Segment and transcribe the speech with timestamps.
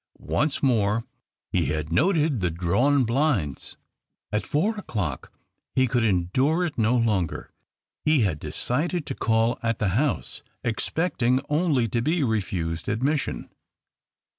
[0.17, 1.03] Once more
[1.51, 3.75] he had noted the drawn Ijlinds.
[4.31, 5.31] At four o'clock
[5.75, 7.51] he could endure it no longer.
[8.03, 13.51] He had decided to call at the house, expecting only to be refused admission.